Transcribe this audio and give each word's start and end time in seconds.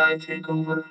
AI 0.00 0.14
Takeover. 0.14 0.82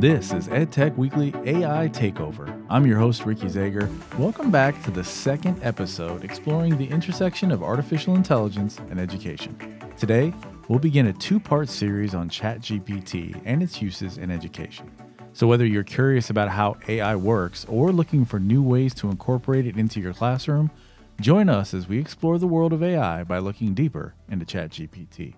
This 0.00 0.32
is 0.32 0.48
EdTech 0.48 0.96
Weekly 0.96 1.32
AI 1.44 1.88
Takeover. 1.90 2.66
I'm 2.68 2.84
your 2.88 2.98
host, 2.98 3.24
Ricky 3.24 3.46
Zager. 3.46 3.88
Welcome 4.18 4.50
back 4.50 4.82
to 4.82 4.90
the 4.90 5.04
second 5.04 5.62
episode 5.62 6.24
exploring 6.24 6.76
the 6.76 6.88
intersection 6.88 7.52
of 7.52 7.62
artificial 7.62 8.16
intelligence 8.16 8.78
and 8.90 8.98
education. 8.98 9.56
Today, 9.96 10.34
we'll 10.66 10.80
begin 10.80 11.06
a 11.06 11.12
two 11.12 11.38
part 11.38 11.68
series 11.68 12.16
on 12.16 12.28
ChatGPT 12.28 13.40
and 13.44 13.62
its 13.62 13.80
uses 13.80 14.18
in 14.18 14.32
education. 14.32 14.90
So, 15.34 15.46
whether 15.46 15.64
you're 15.64 15.84
curious 15.84 16.30
about 16.30 16.48
how 16.48 16.78
AI 16.88 17.14
works 17.14 17.64
or 17.68 17.92
looking 17.92 18.24
for 18.24 18.40
new 18.40 18.60
ways 18.60 18.92
to 18.94 19.08
incorporate 19.08 19.68
it 19.68 19.76
into 19.76 20.00
your 20.00 20.14
classroom, 20.14 20.72
join 21.20 21.48
us 21.48 21.72
as 21.72 21.86
we 21.86 22.00
explore 22.00 22.38
the 22.38 22.48
world 22.48 22.72
of 22.72 22.82
AI 22.82 23.22
by 23.22 23.38
looking 23.38 23.72
deeper 23.72 24.14
into 24.28 24.44
ChatGPT. 24.44 25.34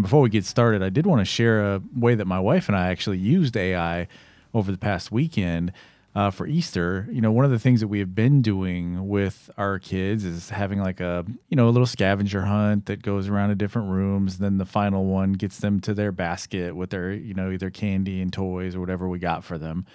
Before 0.00 0.20
we 0.20 0.30
get 0.30 0.44
started, 0.44 0.82
I 0.82 0.88
did 0.88 1.06
want 1.06 1.20
to 1.20 1.24
share 1.24 1.74
a 1.74 1.82
way 1.94 2.14
that 2.14 2.26
my 2.26 2.40
wife 2.40 2.68
and 2.68 2.76
I 2.76 2.88
actually 2.88 3.18
used 3.18 3.56
AI 3.56 4.08
over 4.54 4.70
the 4.70 4.78
past 4.78 5.12
weekend 5.12 5.72
uh, 6.14 6.30
for 6.30 6.46
Easter. 6.46 7.08
You 7.10 7.20
know, 7.20 7.30
one 7.30 7.44
of 7.44 7.50
the 7.50 7.58
things 7.58 7.80
that 7.80 7.88
we 7.88 7.98
have 8.00 8.14
been 8.14 8.42
doing 8.42 9.08
with 9.08 9.50
our 9.56 9.78
kids 9.78 10.24
is 10.24 10.50
having 10.50 10.80
like 10.80 11.00
a 11.00 11.24
you 11.48 11.56
know 11.56 11.68
a 11.68 11.70
little 11.70 11.86
scavenger 11.86 12.42
hunt 12.42 12.86
that 12.86 13.02
goes 13.02 13.28
around 13.28 13.50
to 13.50 13.54
different 13.54 13.88
rooms. 13.88 14.38
Then 14.38 14.58
the 14.58 14.64
final 14.64 15.04
one 15.04 15.34
gets 15.34 15.58
them 15.58 15.80
to 15.80 15.94
their 15.94 16.12
basket 16.12 16.74
with 16.74 16.90
their 16.90 17.12
you 17.12 17.34
know 17.34 17.50
either 17.50 17.70
candy 17.70 18.20
and 18.20 18.32
toys 18.32 18.74
or 18.74 18.80
whatever 18.80 19.08
we 19.08 19.18
got 19.18 19.44
for 19.44 19.58
them. 19.58 19.86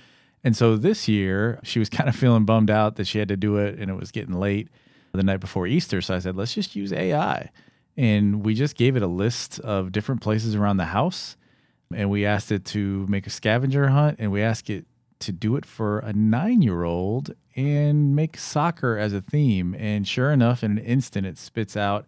And 0.44 0.56
so 0.56 0.78
this 0.78 1.08
year, 1.08 1.60
she 1.64 1.80
was 1.80 1.90
kind 1.90 2.08
of 2.08 2.16
feeling 2.16 2.46
bummed 2.46 2.70
out 2.70 2.96
that 2.96 3.08
she 3.08 3.20
had 3.20 3.28
to 3.30 3.38
do 3.38 3.58
it 3.58 3.80
and 3.80 3.90
it 3.90 3.96
was 3.96 4.12
getting 4.12 4.36
late 4.36 4.70
the 5.12 5.24
night 5.24 5.40
before 5.40 5.66
Easter. 5.66 6.02
So 6.02 6.14
I 6.14 6.20
said, 6.20 6.36
let's 6.36 6.54
just 6.54 6.76
use 6.76 6.92
AI 6.92 7.50
and 7.98 8.44
we 8.44 8.54
just 8.54 8.76
gave 8.76 8.96
it 8.96 9.02
a 9.02 9.08
list 9.08 9.60
of 9.62 9.92
different 9.92 10.22
places 10.22 10.56
around 10.56 10.78
the 10.78 10.86
house 10.86 11.38
and 11.94 12.10
we 12.10 12.26
asked 12.26 12.52
it 12.52 12.66
to 12.66 13.06
make 13.08 13.28
a 13.28 13.30
scavenger 13.30 13.90
hunt 13.90 14.18
and 14.20 14.32
we 14.32 14.42
asked 14.42 14.70
it 14.70 14.86
to 15.20 15.32
do 15.32 15.56
it 15.56 15.66
for 15.66 16.00
a 16.00 16.14
nine 16.14 16.62
year 16.62 16.84
old 16.84 17.34
and 17.56 18.16
make 18.16 18.38
soccer 18.38 18.98
as 18.98 19.14
a 19.14 19.22
theme. 19.22 19.76
And 19.78 20.08
sure 20.08 20.32
enough 20.32 20.64
in 20.64 20.72
an 20.72 20.78
instant 20.80 21.26
it 21.26 21.38
spits 21.38 21.78
out 21.78 22.06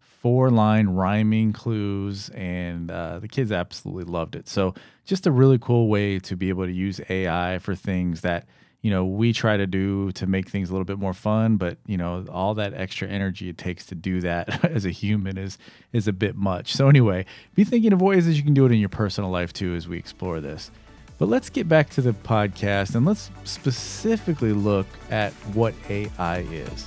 four 0.00 0.50
line 0.50 0.88
rhyming 0.88 1.52
clues 1.52 2.28
and 2.30 2.90
uh, 2.90 3.20
the 3.20 3.28
kids 3.28 3.52
absolutely 3.52 4.04
loved 4.04 4.34
it. 4.34 4.48
So 4.48 4.74
just 5.04 5.26
a 5.26 5.30
really 5.30 5.58
cool 5.58 5.88
way 5.88 6.18
to 6.20 6.36
be 6.36 6.48
able 6.48 6.64
to 6.66 6.72
use 6.72 7.00
ai 7.08 7.58
for 7.58 7.74
things 7.74 8.22
that 8.22 8.46
you 8.82 8.90
know 8.90 9.04
we 9.04 9.32
try 9.32 9.56
to 9.56 9.66
do 9.66 10.12
to 10.12 10.26
make 10.26 10.48
things 10.48 10.70
a 10.70 10.72
little 10.72 10.84
bit 10.84 10.98
more 10.98 11.14
fun 11.14 11.56
but 11.56 11.78
you 11.86 11.96
know 11.96 12.24
all 12.30 12.54
that 12.54 12.72
extra 12.74 13.08
energy 13.08 13.48
it 13.48 13.58
takes 13.58 13.84
to 13.86 13.94
do 13.94 14.20
that 14.20 14.64
as 14.70 14.84
a 14.84 14.90
human 14.90 15.36
is 15.36 15.58
is 15.92 16.08
a 16.08 16.12
bit 16.12 16.36
much. 16.36 16.74
So 16.74 16.88
anyway 16.88 17.24
be 17.54 17.64
thinking 17.64 17.92
of 17.92 18.00
ways 18.00 18.26
that 18.26 18.32
you 18.32 18.42
can 18.42 18.54
do 18.54 18.66
it 18.66 18.72
in 18.72 18.78
your 18.78 18.88
personal 18.88 19.30
life 19.30 19.52
too 19.52 19.74
as 19.74 19.88
we 19.88 19.98
explore 19.98 20.40
this. 20.40 20.70
But 21.18 21.28
let's 21.28 21.50
get 21.50 21.68
back 21.68 21.90
to 21.90 22.00
the 22.00 22.12
podcast 22.12 22.94
and 22.94 23.04
let's 23.04 23.30
specifically 23.42 24.52
look 24.52 24.86
at 25.10 25.32
what 25.52 25.74
ai 25.88 26.40
is. 26.50 26.86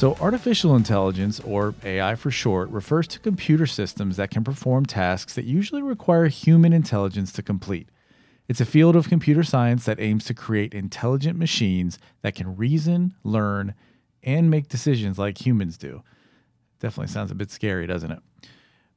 So, 0.00 0.16
artificial 0.18 0.76
intelligence, 0.76 1.40
or 1.40 1.74
AI 1.84 2.14
for 2.14 2.30
short, 2.30 2.70
refers 2.70 3.06
to 3.08 3.18
computer 3.18 3.66
systems 3.66 4.16
that 4.16 4.30
can 4.30 4.42
perform 4.42 4.86
tasks 4.86 5.34
that 5.34 5.44
usually 5.44 5.82
require 5.82 6.28
human 6.28 6.72
intelligence 6.72 7.32
to 7.32 7.42
complete. 7.42 7.86
It's 8.50 8.60
a 8.60 8.64
field 8.64 8.96
of 8.96 9.08
computer 9.08 9.44
science 9.44 9.84
that 9.84 10.00
aims 10.00 10.24
to 10.24 10.34
create 10.34 10.74
intelligent 10.74 11.38
machines 11.38 12.00
that 12.22 12.34
can 12.34 12.56
reason, 12.56 13.14
learn, 13.22 13.74
and 14.24 14.50
make 14.50 14.66
decisions 14.66 15.20
like 15.20 15.46
humans 15.46 15.78
do. 15.78 16.02
Definitely 16.80 17.12
sounds 17.12 17.30
a 17.30 17.36
bit 17.36 17.52
scary, 17.52 17.86
doesn't 17.86 18.10
it? 18.10 18.18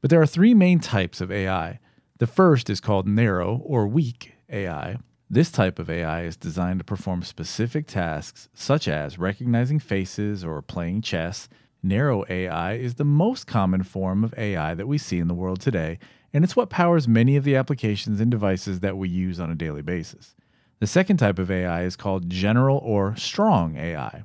But 0.01 0.09
there 0.09 0.19
are 0.19 0.25
three 0.25 0.55
main 0.55 0.79
types 0.79 1.21
of 1.21 1.31
AI. 1.31 1.79
The 2.17 2.25
first 2.25 2.67
is 2.67 2.79
called 2.79 3.07
narrow 3.07 3.61
or 3.63 3.87
weak 3.87 4.33
AI. 4.49 4.97
This 5.29 5.51
type 5.51 5.77
of 5.77 5.87
AI 5.87 6.23
is 6.23 6.35
designed 6.35 6.79
to 6.79 6.83
perform 6.83 7.21
specific 7.21 7.85
tasks, 7.85 8.49
such 8.55 8.87
as 8.87 9.19
recognizing 9.19 9.77
faces 9.77 10.43
or 10.43 10.63
playing 10.63 11.03
chess. 11.03 11.47
Narrow 11.83 12.25
AI 12.27 12.73
is 12.73 12.95
the 12.95 13.05
most 13.05 13.45
common 13.45 13.83
form 13.83 14.23
of 14.23 14.33
AI 14.35 14.73
that 14.73 14.87
we 14.87 14.97
see 14.97 15.19
in 15.19 15.27
the 15.27 15.35
world 15.35 15.61
today 15.61 15.99
and 16.33 16.43
it's 16.43 16.55
what 16.55 16.69
powers 16.69 17.07
many 17.07 17.35
of 17.35 17.43
the 17.43 17.55
applications 17.55 18.19
and 18.19 18.31
devices 18.31 18.79
that 18.79 18.97
we 18.97 19.07
use 19.07 19.39
on 19.39 19.51
a 19.51 19.55
daily 19.55 19.83
basis. 19.83 20.35
The 20.79 20.87
second 20.87 21.17
type 21.17 21.39
of 21.39 21.51
AI 21.51 21.83
is 21.83 21.95
called 21.95 22.29
general 22.29 22.79
or 22.79 23.15
strong 23.15 23.77
AI. 23.77 24.23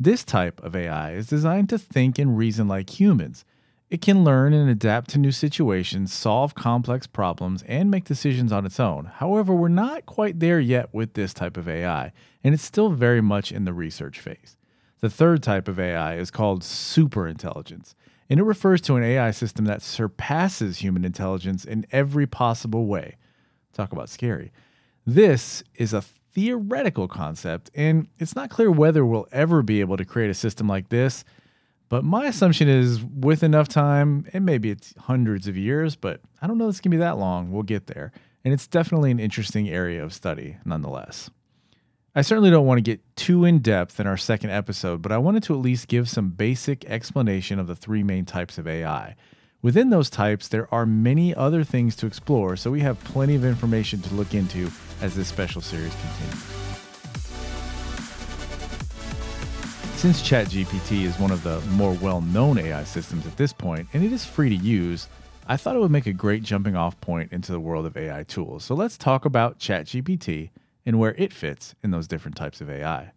This 0.00 0.24
type 0.24 0.60
of 0.62 0.74
AI 0.74 1.12
is 1.12 1.28
designed 1.28 1.68
to 1.68 1.78
think 1.78 2.18
and 2.18 2.36
reason 2.36 2.66
like 2.66 2.98
humans. 2.98 3.44
It 3.90 4.00
can 4.00 4.24
learn 4.24 4.52
and 4.52 4.68
adapt 4.68 5.10
to 5.10 5.18
new 5.18 5.30
situations, 5.30 6.12
solve 6.12 6.54
complex 6.54 7.06
problems, 7.06 7.62
and 7.64 7.90
make 7.90 8.04
decisions 8.04 8.50
on 8.50 8.66
its 8.66 8.80
own. 8.80 9.04
However, 9.04 9.54
we're 9.54 9.68
not 9.68 10.06
quite 10.06 10.40
there 10.40 10.58
yet 10.58 10.92
with 10.92 11.12
this 11.12 11.32
type 11.32 11.56
of 11.56 11.68
AI, 11.68 12.12
and 12.42 12.54
it's 12.54 12.64
still 12.64 12.90
very 12.90 13.20
much 13.20 13.52
in 13.52 13.66
the 13.66 13.72
research 13.74 14.18
phase. 14.18 14.56
The 15.00 15.10
third 15.10 15.42
type 15.42 15.68
of 15.68 15.78
AI 15.78 16.16
is 16.16 16.30
called 16.30 16.62
superintelligence 16.62 17.94
and 18.28 18.40
it 18.40 18.44
refers 18.44 18.80
to 18.82 18.96
an 18.96 19.02
AI 19.02 19.30
system 19.30 19.64
that 19.66 19.82
surpasses 19.82 20.78
human 20.78 21.04
intelligence 21.04 21.64
in 21.64 21.86
every 21.92 22.26
possible 22.26 22.86
way. 22.86 23.16
Talk 23.72 23.92
about 23.92 24.08
scary. 24.08 24.52
This 25.06 25.62
is 25.74 25.92
a 25.92 26.02
theoretical 26.02 27.06
concept, 27.06 27.70
and 27.74 28.08
it's 28.18 28.34
not 28.34 28.50
clear 28.50 28.70
whether 28.70 29.04
we'll 29.04 29.28
ever 29.32 29.62
be 29.62 29.80
able 29.80 29.96
to 29.96 30.04
create 30.04 30.30
a 30.30 30.34
system 30.34 30.66
like 30.66 30.88
this. 30.88 31.24
But 31.88 32.02
my 32.02 32.26
assumption 32.26 32.68
is 32.68 33.04
with 33.04 33.42
enough 33.42 33.68
time, 33.68 34.26
and 34.32 34.44
maybe 34.44 34.70
it's 34.70 34.94
hundreds 34.98 35.46
of 35.46 35.56
years, 35.56 35.96
but 35.96 36.20
I 36.40 36.46
don't 36.46 36.58
know 36.58 36.68
it's 36.68 36.80
gonna 36.80 36.92
be 36.92 36.98
that 36.98 37.18
long. 37.18 37.52
We'll 37.52 37.62
get 37.62 37.86
there. 37.86 38.10
And 38.44 38.52
it's 38.52 38.66
definitely 38.66 39.10
an 39.10 39.20
interesting 39.20 39.68
area 39.68 40.02
of 40.02 40.12
study 40.12 40.56
nonetheless. 40.64 41.30
I 42.16 42.22
certainly 42.22 42.50
don't 42.50 42.66
want 42.66 42.78
to 42.78 42.82
get 42.82 43.00
too 43.16 43.44
in 43.44 43.58
depth 43.58 43.98
in 43.98 44.06
our 44.06 44.16
second 44.16 44.50
episode, 44.50 45.02
but 45.02 45.10
I 45.10 45.18
wanted 45.18 45.42
to 45.44 45.54
at 45.54 45.58
least 45.58 45.88
give 45.88 46.08
some 46.08 46.28
basic 46.28 46.84
explanation 46.84 47.58
of 47.58 47.66
the 47.66 47.74
three 47.74 48.04
main 48.04 48.24
types 48.24 48.56
of 48.56 48.68
AI. 48.68 49.16
Within 49.62 49.90
those 49.90 50.10
types, 50.10 50.46
there 50.46 50.72
are 50.72 50.86
many 50.86 51.34
other 51.34 51.64
things 51.64 51.96
to 51.96 52.06
explore, 52.06 52.54
so 52.54 52.70
we 52.70 52.82
have 52.82 53.02
plenty 53.02 53.34
of 53.34 53.44
information 53.44 54.00
to 54.02 54.14
look 54.14 54.32
into 54.32 54.70
as 55.00 55.16
this 55.16 55.26
special 55.26 55.60
series 55.60 55.92
continues. 55.92 56.44
Since 59.96 60.22
ChatGPT 60.22 61.06
is 61.06 61.18
one 61.18 61.32
of 61.32 61.42
the 61.42 61.60
more 61.72 61.94
well 61.94 62.20
known 62.20 62.58
AI 62.58 62.84
systems 62.84 63.26
at 63.26 63.36
this 63.36 63.52
point, 63.52 63.88
and 63.92 64.04
it 64.04 64.12
is 64.12 64.24
free 64.24 64.50
to 64.50 64.54
use, 64.54 65.08
I 65.48 65.56
thought 65.56 65.74
it 65.74 65.80
would 65.80 65.90
make 65.90 66.06
a 66.06 66.12
great 66.12 66.44
jumping 66.44 66.76
off 66.76 67.00
point 67.00 67.32
into 67.32 67.50
the 67.50 67.58
world 67.58 67.86
of 67.86 67.96
AI 67.96 68.22
tools. 68.22 68.62
So 68.62 68.76
let's 68.76 68.96
talk 68.96 69.24
about 69.24 69.58
ChatGPT 69.58 70.50
and 70.86 70.98
where 70.98 71.14
it 71.14 71.32
fits 71.32 71.74
in 71.82 71.90
those 71.90 72.08
different 72.08 72.36
types 72.36 72.60
of 72.60 72.70
AI. 72.70 73.12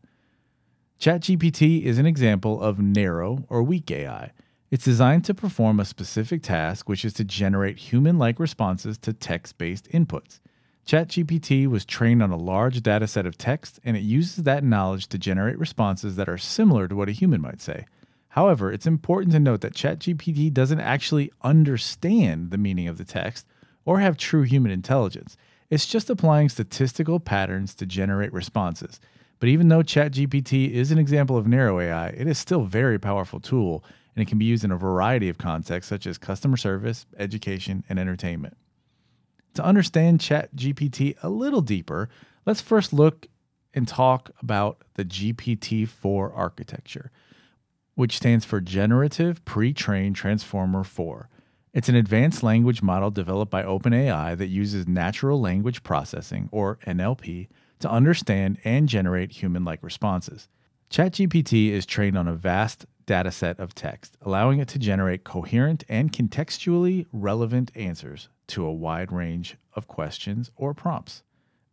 ChatGPT 1.00 1.84
is 1.84 1.98
an 1.98 2.06
example 2.06 2.62
of 2.62 2.80
narrow 2.80 3.46
or 3.50 3.62
weak 3.62 3.92
AI. 3.92 4.32
It's 4.72 4.84
designed 4.84 5.24
to 5.26 5.34
perform 5.34 5.80
a 5.80 5.86
specific 5.86 6.42
task, 6.42 6.90
which 6.90 7.06
is 7.06 7.14
to 7.14 7.24
generate 7.24 7.78
human 7.78 8.18
like 8.18 8.40
responses 8.40 8.98
to 9.00 9.14
text 9.14 9.58
based 9.58 9.90
inputs. 9.92 10.40
ChatGPT 10.88 11.68
was 11.68 11.86
trained 11.86 12.24
on 12.24 12.32
a 12.32 12.38
large 12.38 12.82
data 12.82 13.08
set 13.08 13.26
of 13.26 13.38
text, 13.38 13.80
and 13.84 13.96
it 13.96 14.02
uses 14.02 14.44
that 14.44 14.64
knowledge 14.64 15.08
to 15.10 15.18
generate 15.18 15.60
responses 15.60 16.16
that 16.16 16.30
are 16.30 16.38
similar 16.38 16.88
to 16.88 16.96
what 16.96 17.10
a 17.10 17.14
human 17.14 17.42
might 17.42 17.62
say. 17.62 17.86
However, 18.30 18.72
it's 18.72 18.88
important 18.88 19.34
to 19.34 19.40
note 19.40 19.62
that 19.62 19.74
ChatGPT 19.74 20.54
doesn't 20.54 20.80
actually 20.80 21.32
understand 21.42 22.52
the 22.52 22.58
meaning 22.58 22.88
of 22.88 22.98
the 22.98 23.04
text 23.04 23.46
or 23.84 24.00
have 24.00 24.18
true 24.18 24.44
human 24.44 24.72
intelligence. 24.72 25.38
It's 25.70 25.86
just 25.86 26.10
applying 26.10 26.50
statistical 26.50 27.20
patterns 27.20 27.76
to 27.76 27.86
generate 27.86 28.32
responses. 28.32 29.02
But 29.40 29.50
even 29.50 29.68
though 29.68 29.84
ChatGPT 29.84 30.72
is 30.72 30.92
an 30.92 30.98
example 30.98 31.38
of 31.38 31.46
narrow 31.46 31.80
AI, 31.80 32.08
it 32.08 32.26
is 32.26 32.38
still 32.38 32.62
a 32.62 32.68
very 32.68 32.98
powerful 32.98 33.40
tool 33.40 33.84
and 34.16 34.22
it 34.24 34.30
can 34.30 34.40
be 34.40 34.46
used 34.46 34.64
in 34.64 34.72
a 34.72 34.78
variety 34.78 35.30
of 35.30 35.38
contexts 35.38 35.90
such 35.90 36.08
as 36.08 36.18
customer 36.18 36.58
service, 36.58 37.06
education, 37.18 37.84
and 37.88 38.00
entertainment. 38.00 38.58
To 39.54 39.64
understand 39.64 40.20
ChatGPT 40.20 41.16
a 41.22 41.30
little 41.30 41.62
deeper, 41.62 42.10
let's 42.46 42.62
first 42.62 42.94
look 42.94 43.28
and 43.74 43.88
talk 43.88 44.32
about 44.42 44.82
the 44.96 45.06
GPT 45.06 45.88
4 45.88 46.34
architecture, 46.34 47.12
which 47.94 48.18
stands 48.18 48.44
for 48.44 48.60
Generative 48.60 49.44
Pre 49.46 49.74
Trained 49.74 50.16
Transformer 50.16 50.84
4. 50.84 51.30
It's 51.78 51.90
an 51.90 51.96
advanced 51.96 52.42
language 52.42 52.82
model 52.82 53.12
developed 53.12 53.52
by 53.52 53.62
OpenAI 53.62 54.36
that 54.36 54.48
uses 54.48 54.88
natural 54.88 55.40
language 55.40 55.84
processing, 55.84 56.50
or 56.52 56.80
NLP, 56.88 57.50
to 57.82 57.88
understand 57.88 58.58
and 58.64 58.90
generate 58.90 59.32
human 59.32 59.64
like 59.64 59.84
responses. 59.84 60.50
ChatGPT 60.90 61.70
is 61.70 61.86
trained 61.86 62.18
on 62.18 62.28
a 62.28 62.34
vast 62.34 62.88
data 63.06 63.30
set 63.30 63.60
of 63.60 63.76
text, 63.76 64.18
allowing 64.24 64.58
it 64.58 64.68
to 64.70 64.80
generate 64.80 65.24
coherent 65.24 65.84
and 65.88 66.12
contextually 66.12 67.06
relevant 67.14 67.70
answers 67.76 68.28
to 68.48 68.66
a 68.66 68.74
wide 68.74 69.12
range 69.12 69.56
of 69.76 69.88
questions 69.88 70.50
or 70.56 70.74
prompts. 70.74 71.22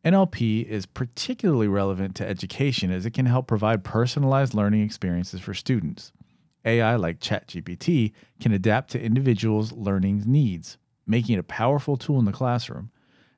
NLP 0.05 0.67
is 0.67 0.85
particularly 0.85 1.67
relevant 1.67 2.15
to 2.17 2.29
education 2.29 2.91
as 2.91 3.07
it 3.07 3.15
can 3.15 3.25
help 3.25 3.47
provide 3.47 3.85
personalized 3.85 4.53
learning 4.53 4.83
experiences 4.83 5.41
for 5.41 5.55
students. 5.55 6.13
AI 6.65 6.97
like 6.97 7.21
ChatGPT 7.21 8.13
can 8.41 8.53
adapt 8.53 8.91
to 8.93 9.03
individuals' 9.03 9.73
learning 9.73 10.25
needs, 10.27 10.79
making 11.07 11.35
it 11.35 11.41
a 11.41 11.45
powerful 11.45 11.97
tool 11.97 12.19
in 12.19 12.25
the 12.25 12.33
classroom. 12.33 12.91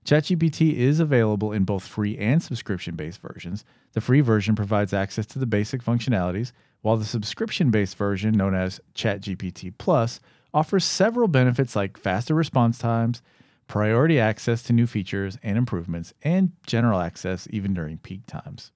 ChatGPT 0.05 0.75
is 0.75 1.01
available 1.01 1.53
in 1.53 1.65
both 1.65 1.85
free 1.85 2.17
and 2.17 2.41
subscription 2.41 2.95
based 2.95 3.21
versions. 3.21 3.65
The 3.93 4.01
free 4.01 4.21
version 4.21 4.55
provides 4.55 4.93
access 4.93 5.27
to 5.27 5.41
the 5.41 5.47
basic 5.47 5.83
functionalities, 5.83 6.53
while 6.83 6.97
the 6.97 7.05
subscription 7.05 7.73
based 7.73 7.97
version, 7.97 8.33
known 8.33 8.55
as 8.55 8.81
ChatGPT 8.95 9.75
Plus, 9.77 10.21
offers 10.55 10.85
several 10.85 11.27
benefits 11.27 11.75
like 11.75 11.99
faster 11.99 12.35
response 12.35 12.79
times, 12.79 13.21
priority 13.67 14.21
access 14.21 14.63
to 14.63 14.73
new 14.73 14.87
features 14.87 15.39
and 15.43 15.59
improvements, 15.59 16.15
and 16.23 16.53
general 16.67 17.01
access 17.01 17.49
even 17.51 17.75
during 17.75 17.99
peak 17.99 18.27
times. 18.27 18.71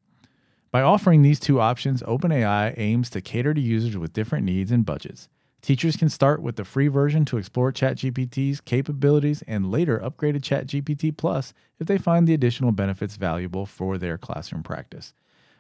By 0.72 0.82
offering 0.82 1.22
these 1.22 1.40
two 1.40 1.60
options, 1.60 2.02
OpenAI 2.02 2.74
aims 2.76 3.10
to 3.10 3.20
cater 3.20 3.52
to 3.52 3.60
users 3.60 3.96
with 3.96 4.12
different 4.12 4.44
needs 4.44 4.70
and 4.70 4.86
budgets. 4.86 5.28
Teachers 5.62 5.96
can 5.96 6.08
start 6.08 6.40
with 6.40 6.56
the 6.56 6.64
free 6.64 6.88
version 6.88 7.24
to 7.26 7.36
explore 7.36 7.72
ChatGPT's 7.72 8.60
capabilities 8.60 9.42
and 9.46 9.70
later 9.70 10.02
upgrade 10.02 10.40
to 10.40 10.40
ChatGPT 10.40 11.14
Plus 11.16 11.52
if 11.78 11.86
they 11.86 11.98
find 11.98 12.26
the 12.26 12.34
additional 12.34 12.72
benefits 12.72 13.16
valuable 13.16 13.66
for 13.66 13.98
their 13.98 14.16
classroom 14.16 14.62
practice. 14.62 15.12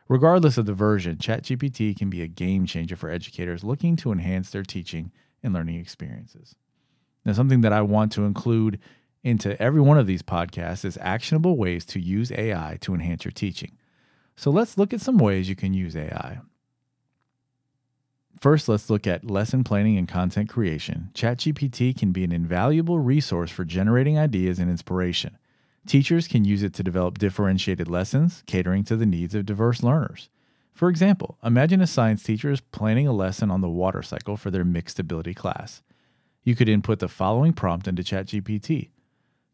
Regardless 0.08 0.56
of 0.56 0.66
the 0.66 0.74
version, 0.74 1.16
ChatGPT 1.16 1.96
can 1.98 2.08
be 2.08 2.22
a 2.22 2.28
game 2.28 2.64
changer 2.64 2.96
for 2.96 3.10
educators 3.10 3.64
looking 3.64 3.96
to 3.96 4.12
enhance 4.12 4.50
their 4.50 4.62
teaching 4.62 5.10
and 5.42 5.52
learning 5.52 5.78
experiences. 5.78 6.54
Now, 7.24 7.32
something 7.32 7.60
that 7.60 7.72
I 7.72 7.82
want 7.82 8.12
to 8.12 8.24
include 8.24 8.78
into 9.22 9.60
every 9.60 9.80
one 9.80 9.98
of 9.98 10.06
these 10.06 10.22
podcasts 10.22 10.84
is 10.84 10.96
actionable 11.00 11.56
ways 11.56 11.84
to 11.86 12.00
use 12.00 12.32
AI 12.32 12.78
to 12.80 12.94
enhance 12.94 13.24
your 13.24 13.32
teaching. 13.32 13.72
So 14.36 14.50
let's 14.50 14.78
look 14.78 14.92
at 14.92 15.00
some 15.00 15.18
ways 15.18 15.48
you 15.48 15.56
can 15.56 15.74
use 15.74 15.94
AI. 15.96 16.40
First, 18.40 18.70
let's 18.70 18.88
look 18.88 19.06
at 19.06 19.30
lesson 19.30 19.64
planning 19.64 19.98
and 19.98 20.08
content 20.08 20.48
creation. 20.48 21.10
ChatGPT 21.12 21.96
can 21.96 22.10
be 22.10 22.24
an 22.24 22.32
invaluable 22.32 22.98
resource 22.98 23.50
for 23.50 23.66
generating 23.66 24.18
ideas 24.18 24.58
and 24.58 24.70
inspiration. 24.70 25.36
Teachers 25.86 26.26
can 26.26 26.44
use 26.44 26.62
it 26.62 26.72
to 26.74 26.82
develop 26.82 27.18
differentiated 27.18 27.88
lessons, 27.88 28.42
catering 28.46 28.82
to 28.84 28.96
the 28.96 29.04
needs 29.04 29.34
of 29.34 29.44
diverse 29.44 29.82
learners. 29.82 30.30
For 30.72 30.88
example, 30.88 31.36
imagine 31.44 31.82
a 31.82 31.86
science 31.86 32.22
teacher 32.22 32.50
is 32.50 32.62
planning 32.62 33.06
a 33.06 33.12
lesson 33.12 33.50
on 33.50 33.60
the 33.60 33.68
water 33.68 34.02
cycle 34.02 34.38
for 34.38 34.50
their 34.50 34.64
mixed 34.64 34.98
ability 34.98 35.34
class. 35.34 35.82
You 36.42 36.56
could 36.56 36.68
input 36.70 37.00
the 37.00 37.08
following 37.08 37.52
prompt 37.52 37.86
into 37.86 38.02
ChatGPT 38.02 38.88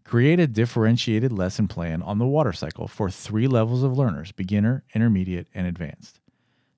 Create 0.06 0.38
a 0.38 0.47
differentiated 0.47 1.32
lesson 1.32 1.67
plan 1.67 2.00
on 2.00 2.20
the 2.20 2.26
water 2.26 2.53
cycle 2.53 2.87
for 2.87 3.11
three 3.11 3.49
levels 3.49 3.82
of 3.82 3.99
learners 3.99 4.31
beginner, 4.31 4.85
intermediate, 4.94 5.49
and 5.53 5.67
advanced. 5.67 6.20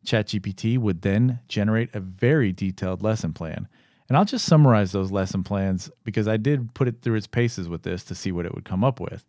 ChatGPT 0.06 0.78
would 0.78 1.02
then 1.02 1.40
generate 1.46 1.94
a 1.94 2.00
very 2.00 2.52
detailed 2.52 3.02
lesson 3.02 3.34
plan. 3.34 3.68
And 4.08 4.16
I'll 4.16 4.24
just 4.24 4.46
summarize 4.46 4.92
those 4.92 5.12
lesson 5.12 5.44
plans 5.44 5.90
because 6.04 6.26
I 6.26 6.38
did 6.38 6.72
put 6.72 6.88
it 6.88 7.02
through 7.02 7.16
its 7.16 7.26
paces 7.26 7.68
with 7.68 7.82
this 7.82 8.02
to 8.04 8.14
see 8.14 8.32
what 8.32 8.46
it 8.46 8.54
would 8.54 8.64
come 8.64 8.82
up 8.82 8.98
with. 8.98 9.26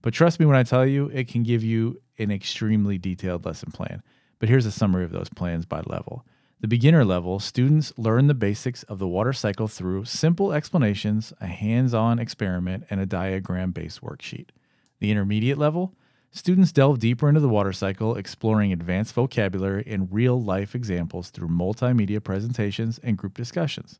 But 0.00 0.14
trust 0.14 0.38
me 0.38 0.46
when 0.46 0.54
I 0.54 0.62
tell 0.62 0.86
you, 0.86 1.08
it 1.08 1.26
can 1.26 1.42
give 1.42 1.64
you 1.64 2.00
an 2.20 2.30
extremely 2.30 2.98
detailed 2.98 3.44
lesson 3.44 3.72
plan. 3.72 4.00
But 4.38 4.48
here's 4.48 4.64
a 4.64 4.70
summary 4.70 5.02
of 5.02 5.10
those 5.10 5.28
plans 5.28 5.66
by 5.66 5.80
level. 5.86 6.24
The 6.60 6.68
beginner 6.68 7.06
level, 7.06 7.40
students 7.40 7.90
learn 7.96 8.26
the 8.26 8.34
basics 8.34 8.82
of 8.82 8.98
the 8.98 9.08
water 9.08 9.32
cycle 9.32 9.66
through 9.66 10.04
simple 10.04 10.52
explanations, 10.52 11.32
a 11.40 11.46
hands 11.46 11.94
on 11.94 12.18
experiment, 12.18 12.84
and 12.90 13.00
a 13.00 13.06
diagram 13.06 13.70
based 13.70 14.02
worksheet. 14.02 14.50
The 14.98 15.10
intermediate 15.10 15.56
level, 15.56 15.94
students 16.30 16.70
delve 16.70 16.98
deeper 16.98 17.30
into 17.30 17.40
the 17.40 17.48
water 17.48 17.72
cycle, 17.72 18.14
exploring 18.14 18.74
advanced 18.74 19.14
vocabulary 19.14 19.84
and 19.86 20.12
real 20.12 20.38
life 20.38 20.74
examples 20.74 21.30
through 21.30 21.48
multimedia 21.48 22.22
presentations 22.22 23.00
and 23.02 23.16
group 23.16 23.32
discussions. 23.38 23.98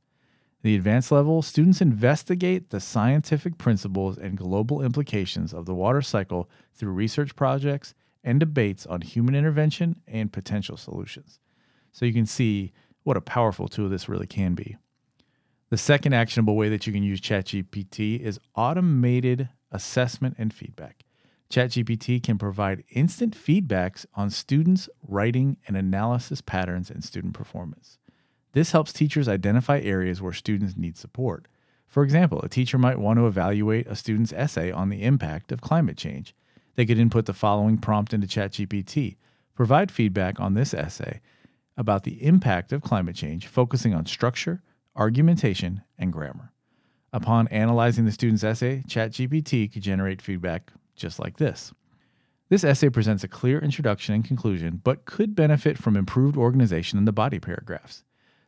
The 0.61 0.75
advanced 0.75 1.11
level, 1.11 1.41
students 1.41 1.81
investigate 1.81 2.69
the 2.69 2.81
scientific 2.81 3.56
principles 3.56 4.19
and 4.19 4.37
global 4.37 4.83
implications 4.83 5.55
of 5.55 5.65
the 5.65 5.75
water 5.75 6.03
cycle 6.03 6.51
through 6.75 6.93
research 6.93 7.35
projects 7.35 7.95
and 8.23 8.39
debates 8.39 8.85
on 8.85 9.01
human 9.01 9.35
intervention 9.35 10.03
and 10.06 10.31
potential 10.31 10.77
solutions. 10.77 11.41
So 11.93 12.07
you 12.07 12.13
can 12.13 12.27
see 12.27 12.73
what 13.03 13.17
a 13.17 13.21
powerful 13.21 13.69
tool 13.69 13.89
this 13.89 14.09
really 14.09 14.27
can 14.27 14.55
be. 14.55 14.77
The 15.71 15.77
second 15.77 16.13
actionable 16.13 16.57
way 16.57 16.69
that 16.69 16.87
you 16.87 16.93
can 16.93 17.03
use 17.03 17.21
ChatGPT 17.21 18.21
is 18.21 18.41
automated 18.57 19.49
assessment 19.71 20.37
and 20.39 20.53
feedback. 20.53 21.05
ChatGPT 21.49 22.23
can 22.23 22.39
provide 22.39 22.85
instant 22.91 23.37
feedbacks 23.37 24.07
on 24.15 24.31
students' 24.31 24.89
writing 25.07 25.57
and 25.67 25.77
analysis 25.77 26.41
patterns 26.41 26.91
and 26.91 27.05
student 27.05 27.35
performance. 27.35 27.99
This 28.53 28.73
helps 28.73 28.93
teachers 28.93 29.29
identify 29.29 29.81
areas 29.81 30.21
where 30.21 30.33
students 30.33 30.77
need 30.77 30.97
support. 30.97 31.47
For 31.87 32.03
example, 32.03 32.41
a 32.43 32.49
teacher 32.49 32.79
might 32.79 32.99
want 32.99 33.19
to 33.19 33.27
evaluate 33.27 33.87
a 33.87 33.97
student's 33.97 34.33
essay 34.33 34.71
on 34.71 34.89
the 34.91 35.03
impact 35.03 35.51
of 35.51 35.61
climate 35.61 35.97
change. 35.97 36.35
They 36.77 36.87
could 36.87 36.99
input 36.99 37.27
the 37.27 37.33
following 37.33 37.79
prompt 37.79 38.13
into 38.13 38.27
ChatGPT 38.27 39.17
Provide 39.61 39.91
feedback 39.91 40.41
on 40.41 40.55
this 40.55 40.73
essay 40.73 41.21
about 41.81 42.05
the 42.05 42.23
impact 42.23 42.73
of 42.73 42.82
climate 42.82 43.17
change, 43.17 43.47
focusing 43.47 43.94
on 43.94 44.05
structure, 44.05 44.62
argumentation, 44.94 45.81
and 45.99 46.12
grammar. 46.12 46.53
Upon 47.11 47.49
analyzing 47.49 48.05
the 48.05 48.12
student's 48.12 48.44
essay, 48.44 48.85
ChatGPT 48.87 49.73
could 49.73 49.82
generate 49.82 50.21
feedback 50.21 50.73
just 50.94 51.19
like 51.19 51.38
this. 51.38 51.73
This 52.50 52.65
essay 52.65 52.91
presents 52.91 53.25
a 53.25 53.29
clear 53.29 53.59
introduction 53.59 54.15
and 54.15 54.23
conclusion, 54.23 54.82
but 54.85 55.06
could 55.06 55.35
benefit 55.35 55.79
from 55.79 55.97
improved 55.97 56.37
organization 56.37 56.99
in 56.99 57.06
the 57.06 57.12
body 57.12 57.41
paragraphs. 57.41 58.05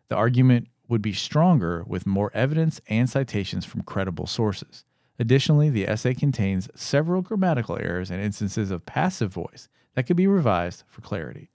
The 0.09 0.17
argument 0.17 0.69
would 0.87 1.01
be 1.01 1.15
stronger 1.15 1.85
with 1.87 2.05
more 2.05 2.31
evidence 2.35 2.83
and 2.87 3.09
citations 3.09 3.65
from 3.65 3.81
credible 3.81 4.27
sources. 4.27 4.85
Additionally, 5.19 5.71
the 5.71 5.89
essay 5.89 6.13
contains 6.13 6.69
several 6.75 7.23
grammatical 7.23 7.79
errors 7.79 8.11
and 8.11 8.21
instances 8.21 8.71
of 8.71 8.85
passive 8.85 9.33
voice 9.33 9.71
that 9.95 10.03
could 10.03 10.19
be 10.19 10.27
revised 10.27 10.85
for 10.87 11.01
clarity. 11.01 11.49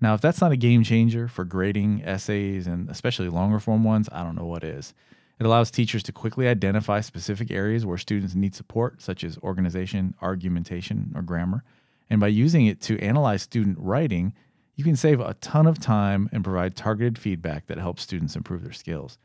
Now, 0.00 0.14
if 0.14 0.20
that's 0.20 0.40
not 0.40 0.52
a 0.52 0.56
game 0.56 0.84
changer 0.84 1.26
for 1.28 1.44
grading 1.44 2.02
essays 2.04 2.66
and 2.66 2.88
especially 2.88 3.28
longer 3.28 3.58
form 3.58 3.82
ones, 3.82 4.08
I 4.12 4.22
don't 4.22 4.36
know 4.36 4.46
what 4.46 4.62
is. 4.62 4.94
It 5.40 5.46
allows 5.46 5.70
teachers 5.70 6.02
to 6.04 6.12
quickly 6.12 6.48
identify 6.48 7.00
specific 7.00 7.50
areas 7.50 7.86
where 7.86 7.98
students 7.98 8.34
need 8.34 8.54
support, 8.54 9.00
such 9.02 9.22
as 9.22 9.38
organization, 9.38 10.14
argumentation, 10.20 11.12
or 11.14 11.22
grammar. 11.22 11.62
And 12.10 12.20
by 12.20 12.28
using 12.28 12.66
it 12.66 12.80
to 12.82 12.98
analyze 13.00 13.42
student 13.42 13.76
writing, 13.78 14.34
you 14.74 14.84
can 14.84 14.96
save 14.96 15.20
a 15.20 15.34
ton 15.34 15.66
of 15.66 15.78
time 15.78 16.28
and 16.32 16.44
provide 16.44 16.76
targeted 16.76 17.18
feedback 17.18 17.66
that 17.66 17.78
helps 17.78 18.02
students 18.02 18.36
improve 18.36 18.62
their 18.62 18.72
skills. 18.72 19.18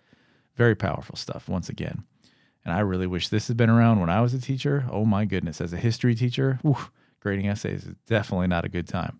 Very 0.55 0.75
powerful 0.75 1.15
stuff, 1.15 1.47
once 1.47 1.69
again. 1.69 2.03
And 2.65 2.73
I 2.73 2.79
really 2.79 3.07
wish 3.07 3.29
this 3.29 3.47
had 3.47 3.57
been 3.57 3.69
around 3.69 3.99
when 3.99 4.09
I 4.09 4.21
was 4.21 4.33
a 4.33 4.41
teacher. 4.41 4.85
Oh 4.89 5.05
my 5.05 5.25
goodness, 5.25 5.61
as 5.61 5.73
a 5.73 5.77
history 5.77 6.15
teacher, 6.15 6.59
whew, 6.61 6.77
grading 7.19 7.47
essays 7.47 7.85
is 7.85 7.95
definitely 8.07 8.47
not 8.47 8.65
a 8.65 8.69
good 8.69 8.87
time. 8.87 9.19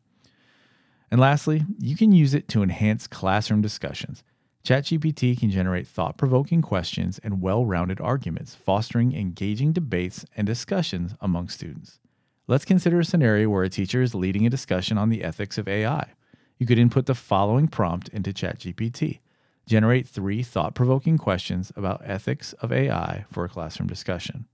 And 1.13 1.22
lastly, 1.22 1.63
you 1.77 1.96
can 1.96 2.12
use 2.12 2.34
it 2.34 2.48
to 2.48 2.63
enhance 2.63 3.05
classroom 3.05 3.62
discussions. 3.62 4.24
ChatGPT 4.63 5.39
can 5.39 5.51
generate 5.51 5.86
thought 5.86 6.17
provoking 6.17 6.63
questions 6.63 7.20
and 7.20 7.39
well 7.39 7.67
rounded 7.67 8.01
arguments, 8.01 8.55
fostering 8.55 9.15
engaging 9.15 9.74
debates 9.74 10.25
and 10.36 10.48
discussions 10.48 11.13
among 11.22 11.50
students. 11.50 12.00
Let's 12.48 12.65
consider 12.65 13.00
a 13.00 13.05
scenario 13.05 13.48
where 13.50 13.62
a 13.62 13.70
teacher 13.70 14.01
is 14.01 14.15
leading 14.15 14.48
a 14.48 14.50
discussion 14.50 14.98
on 14.98 15.10
the 15.10 15.24
ethics 15.24 15.60
of 15.60 15.67
AI. 15.67 16.13
You 16.58 16.65
could 16.65 16.79
input 16.79 17.05
the 17.05 17.13
following 17.13 17.67
prompt 17.67 18.10
into 18.10 18.34
ChatGPT 18.34 19.20
Generate 19.67 20.08
three 20.08 20.41
thought 20.41 20.74
provoking 20.74 21.20
questions 21.20 21.72
about 21.75 22.01
ethics 22.03 22.53
of 22.53 22.72
AI 22.72 23.25
for 23.32 23.46
a 23.46 23.50
classroom 23.50 23.88
discussion. 23.88 24.48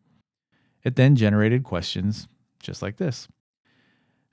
It 0.84 0.98
then 0.98 1.16
generated 1.16 1.64
questions 1.64 2.28
just 2.62 2.82
like 2.82 2.98
this. 2.98 3.30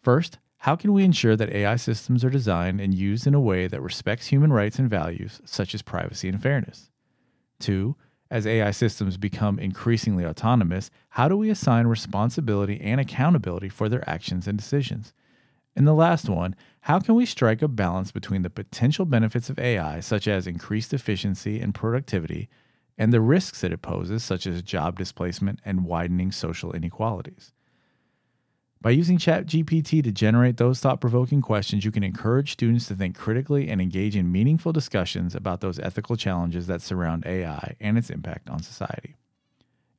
First, 0.03 0.41
how 0.59 0.77
can 0.77 0.93
we 0.93 1.05
ensure 1.05 1.37
that 1.37 1.53
AI 1.53 1.77
systems 1.77 2.25
are 2.25 2.31
designed 2.31 2.81
and 2.81 2.95
used 2.95 3.27
in 3.27 3.35
a 3.35 3.41
way 3.41 3.67
that 3.69 3.81
respects 3.81 4.29
human 4.29 4.53
rights 4.53 4.79
and 4.79 4.91
values, 4.91 5.41
such 5.45 5.75
as 5.75 5.83
privacy 5.83 6.29
and 6.29 6.43
fairness? 6.43 6.91
Two, 7.59 7.97
as 8.31 8.47
AI 8.47 8.73
systems 8.73 9.17
become 9.17 9.59
increasingly 9.59 10.25
autonomous, 10.25 10.91
how 11.11 11.29
do 11.29 11.37
we 11.37 11.51
assign 11.51 11.87
responsibility 11.87 12.81
and 12.81 13.01
accountability 13.01 13.69
for 13.69 13.89
their 13.89 14.09
actions 14.09 14.49
and 14.49 14.59
decisions? 14.59 15.13
And 15.77 15.87
the 15.87 15.93
last 15.93 16.29
one, 16.29 16.57
how 16.81 16.99
can 16.99 17.15
we 17.15 17.27
strike 17.27 17.63
a 17.63 17.69
balance 17.69 18.11
between 18.11 18.43
the 18.43 18.51
potential 18.51 19.05
benefits 19.05 19.51
of 19.51 19.59
AI, 19.59 20.01
such 20.01 20.27
as 20.27 20.47
increased 20.47 20.95
efficiency 20.95 21.61
and 21.61 21.75
productivity, 21.75 22.49
and 22.99 23.13
the 23.13 23.21
risks 23.21 23.61
that 23.61 23.73
it 23.73 23.83
poses, 23.83 24.25
such 24.25 24.47
as 24.47 24.63
job 24.63 24.99
displacement 24.99 25.61
and 25.65 25.85
widening 25.85 26.33
social 26.33 26.73
inequalities? 26.73 27.53
By 28.83 28.91
using 28.91 29.19
ChatGPT 29.19 30.05
to 30.05 30.13
generate 30.13 30.59
those 30.59 30.81
thought 30.81 31.01
provoking 31.01 31.41
questions, 31.41 31.85
you 31.85 31.91
can 31.91 32.05
encourage 32.05 32.53
students 32.53 32.87
to 32.89 32.95
think 32.95 33.17
critically 33.17 33.69
and 33.69 33.81
engage 33.81 34.15
in 34.15 34.31
meaningful 34.31 34.73
discussions 34.73 35.35
about 35.35 35.61
those 35.61 35.79
ethical 35.79 36.17
challenges 36.17 36.67
that 36.67 36.83
surround 36.83 37.27
AI 37.27 37.77
and 37.81 37.99
its 37.99 38.11
impact 38.11 38.49
on 38.49 38.63
society. 38.63 39.17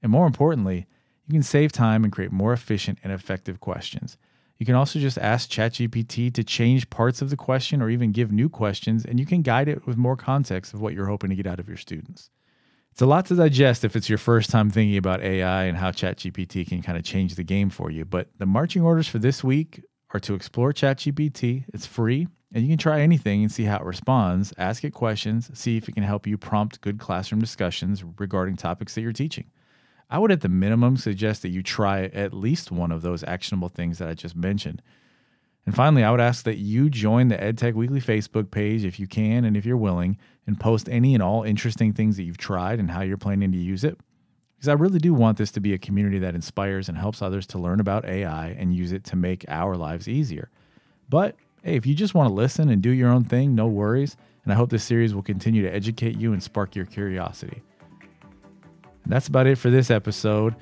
And 0.02 0.12
more 0.12 0.28
importantly, 0.28 0.86
you 1.28 1.34
can 1.34 1.44
save 1.44 1.72
time 1.72 2.04
and 2.04 2.14
create 2.14 2.32
more 2.32 2.54
efficient 2.54 3.00
and 3.04 3.12
effective 3.12 3.60
questions. 3.60 4.18
You 4.58 4.66
can 4.66 4.76
also 4.76 5.00
just 5.00 5.18
ask 5.18 5.50
ChatGPT 5.50 6.34
to 6.34 6.44
change 6.44 6.90
parts 6.90 7.22
of 7.22 7.30
the 7.30 7.36
question 7.36 7.82
or 7.82 7.90
even 7.90 8.12
give 8.12 8.32
new 8.32 8.48
questions, 8.48 9.06
and 9.06 9.20
you 9.20 9.26
can 9.26 9.42
guide 9.42 9.68
it 9.68 9.86
with 9.86 9.98
more 9.98 10.16
context 10.16 10.74
of 10.74 10.82
what 10.82 10.94
you're 10.94 11.08
hoping 11.08 11.30
to 11.30 11.36
get 11.36 11.48
out 11.48 11.60
of 11.60 11.68
your 11.68 11.78
students. 11.78 12.30
It's 12.98 13.02
a 13.04 13.06
lot 13.06 13.28
to 13.28 13.36
digest 13.36 13.86
if 13.86 13.96
it's 13.96 14.10
your 14.10 14.18
first 14.18 14.50
time 14.50 14.72
thinking 14.72 14.98
about 14.98 15.22
AI 15.22 15.66
and 15.66 15.78
how 15.78 15.92
ChatGPT 15.92 16.68
can 16.68 16.82
kind 16.82 16.98
of 16.98 17.04
change 17.04 17.36
the 17.36 17.44
game 17.44 17.70
for 17.70 17.92
you. 17.92 18.06
But 18.06 18.30
the 18.40 18.48
marching 18.48 18.82
orders 18.82 19.08
for 19.08 19.20
this 19.20 19.44
week 19.44 19.84
are 20.16 20.20
to 20.22 20.34
explore 20.34 20.74
ChatGPT. 20.74 21.66
It's 21.72 21.86
free, 21.86 22.28
and 22.52 22.64
you 22.64 22.70
can 22.70 22.80
try 22.80 23.02
anything 23.02 23.44
and 23.44 23.52
see 23.52 23.66
how 23.66 23.78
it 23.78 23.84
responds. 23.84 24.52
Ask 24.58 24.84
it 24.84 24.96
questions, 24.96 25.52
see 25.54 25.78
if 25.78 25.88
it 25.88 25.92
can 25.92 26.02
help 26.02 26.26
you 26.26 26.40
prompt 26.40 26.82
good 26.82 26.98
classroom 26.98 27.40
discussions 27.40 28.04
regarding 28.18 28.56
topics 28.56 28.96
that 28.96 29.02
you're 29.02 29.14
teaching. 29.14 29.52
I 30.10 30.18
would, 30.18 30.32
at 30.32 30.42
the 30.42 30.50
minimum, 30.50 30.98
suggest 30.98 31.44
that 31.44 31.50
you 31.50 31.62
try 31.62 32.06
at 32.06 32.34
least 32.34 32.72
one 32.72 32.92
of 32.92 33.04
those 33.04 33.24
actionable 33.26 33.70
things 33.70 34.00
that 34.00 34.10
I 34.10 34.16
just 34.16 34.36
mentioned. 34.36 34.82
And 35.68 35.76
finally, 35.76 36.02
I 36.02 36.12
would 36.12 36.22
ask 36.22 36.46
that 36.46 36.60
you 36.60 36.90
join 36.90 37.28
the 37.28 37.36
EdTech 37.36 37.74
Weekly 37.74 38.00
Facebook 38.00 38.52
page 38.52 38.86
if 38.86 39.02
you 39.02 39.06
can 39.06 39.44
and 39.44 39.58
if 39.58 39.66
you're 39.66 39.76
willing, 39.76 40.18
and 40.48 40.58
post 40.58 40.88
any 40.88 41.14
and 41.14 41.22
all 41.22 41.44
interesting 41.44 41.92
things 41.92 42.16
that 42.16 42.24
you've 42.24 42.38
tried 42.38 42.80
and 42.80 42.90
how 42.90 43.02
you're 43.02 43.18
planning 43.18 43.52
to 43.52 43.58
use 43.58 43.84
it. 43.84 44.00
Because 44.56 44.70
I 44.70 44.74
really 44.74 44.98
do 44.98 45.14
want 45.14 45.38
this 45.38 45.52
to 45.52 45.60
be 45.60 45.74
a 45.74 45.78
community 45.78 46.20
that 46.20 46.36
inspires 46.36 46.88
and 46.88 46.98
helps 46.98 47.22
others 47.22 47.46
to 47.48 47.60
learn 47.60 47.82
about 47.82 48.06
AI 48.06 48.56
and 48.58 48.74
use 48.74 48.94
it 48.94 49.04
to 49.04 49.18
make 49.18 49.44
our 49.50 49.76
lives 49.76 50.08
easier. 50.08 50.50
But 51.10 51.36
hey, 51.64 51.76
if 51.76 51.86
you 51.86 51.94
just 51.94 52.16
want 52.16 52.30
to 52.30 52.34
listen 52.34 52.70
and 52.70 52.82
do 52.82 52.92
your 52.92 53.10
own 53.10 53.26
thing, 53.26 53.54
no 53.54 53.68
worries. 53.68 54.16
And 54.46 54.54
I 54.54 54.56
hope 54.56 54.70
this 54.70 54.86
series 54.86 55.14
will 55.14 55.22
continue 55.22 55.64
to 55.64 55.70
educate 55.70 56.18
you 56.18 56.32
and 56.32 56.42
spark 56.42 56.78
your 56.78 56.86
curiosity. 56.86 57.62
And 59.04 59.12
that's 59.12 59.28
about 59.28 59.48
it 59.48 59.58
for 59.58 59.70
this 59.70 59.92
episode. 59.92 60.56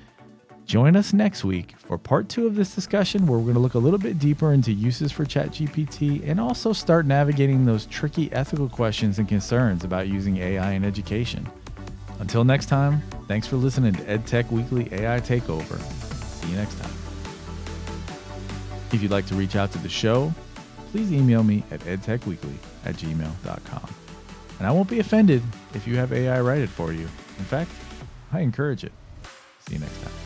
Join 0.66 0.96
us 0.96 1.14
next 1.14 1.44
week 1.44 1.76
for 1.78 1.96
part 1.98 2.28
two 2.28 2.48
of 2.48 2.56
this 2.56 2.74
discussion, 2.74 3.28
where 3.28 3.38
we're 3.38 3.46
going 3.46 3.54
to 3.54 3.60
look 3.60 3.76
a 3.76 3.80
little 3.80 4.00
bit 4.00 4.18
deeper 4.18 4.52
into 4.52 4.72
uses 4.72 5.12
for 5.12 5.24
ChatGPT 5.24 6.28
and 6.28 6.40
also 6.40 6.74
start 6.74 7.06
navigating 7.06 7.66
those 7.66 7.86
tricky 7.86 8.32
ethical 8.34 8.68
questions 8.68 9.20
and 9.20 9.28
concerns 9.28 9.84
about 9.84 10.08
using 10.08 10.38
AI 10.38 10.72
in 10.72 10.84
education. 10.84 11.48
Until 12.20 12.44
next 12.44 12.66
time, 12.66 13.04
thanks 13.28 13.46
for 13.46 13.58
listening 13.58 13.94
to 13.94 14.02
EdTech 14.06 14.50
Weekly 14.50 14.90
AI 14.92 15.20
Takeover. 15.20 15.80
See 16.42 16.50
you 16.50 16.56
next 16.56 16.80
time. 16.80 16.94
If 18.92 19.04
you'd 19.04 19.12
like 19.12 19.28
to 19.28 19.36
reach 19.36 19.56
out 19.56 19.72
to 19.74 19.78
the 19.78 19.90
show, 19.90 20.34
please 20.92 21.12
email 21.12 21.44
me 21.44 21.64
at 21.70 21.82
edtechweekly 21.82 22.56
at 22.86 22.96
gmail.com. 22.96 23.90
And 24.58 24.68
I 24.68 24.72
won't 24.72 24.90
be 24.90 25.00
offended 25.00 25.44
if 25.76 25.86
you 25.86 25.98
have 25.98 26.12
AI 26.12 26.42
write 26.42 26.62
it 26.62 26.70
for 26.70 26.92
you. 26.92 27.04
In 27.38 27.46
fact, 27.46 27.70
I 28.32 28.40
encourage 28.40 28.84
it. 28.84 28.94
See 29.68 29.74
you 29.74 29.80
next 29.80 30.02
time. 30.02 30.25